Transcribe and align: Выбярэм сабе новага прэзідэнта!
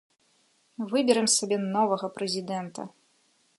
Выбярэм 0.93 1.27
сабе 1.35 1.59
новага 1.77 2.11
прэзідэнта! 2.19 2.81